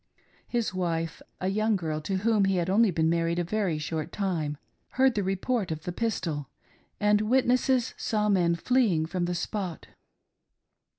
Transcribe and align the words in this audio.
His 0.47 0.73
wife, 0.73 1.21
a 1.39 1.49
young 1.49 1.75
girl, 1.75 2.01
to 2.01 2.17
whom 2.17 2.45
he 2.45 2.55
had 2.55 2.71
only 2.71 2.89
been 2.89 3.07
married 3.07 3.37
a 3.37 3.43
very 3.43 3.77
short 3.77 4.11
time, 4.11 4.57
heard 4.93 5.13
the 5.13 5.21
report 5.21 5.69
of 5.69 5.83
the 5.83 5.91
pistol, 5.91 6.49
and 6.99 7.21
witnesses 7.21 7.93
saw 7.97 8.27
men 8.27 8.55
fleeing 8.55 9.05
from 9.05 9.25
the 9.25 9.35
spot. 9.35 9.89